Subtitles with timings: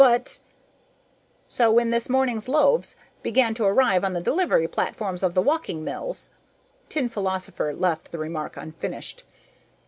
[0.03, 0.39] But"
[1.57, 5.83] "So, when this morning's loaves began to arrive on the delivery platforms of the walking
[5.83, 6.31] mills...."
[6.89, 9.25] Tin Philosopher left the remark unfinished.